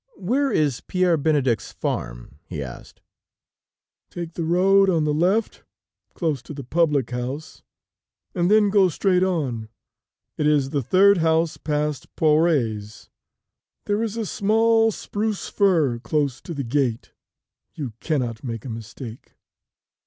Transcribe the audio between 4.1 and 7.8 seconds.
the road on the left, close to the public house,